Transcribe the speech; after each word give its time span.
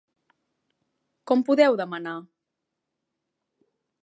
Com 1.31 1.45
podeu 1.51 1.79
demanar.? 1.83 2.17